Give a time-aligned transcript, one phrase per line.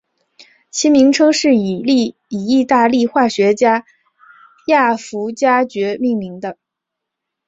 [0.71, 3.85] 其名称是以义大利化学家
[4.65, 6.57] 亚佛加厥命名的。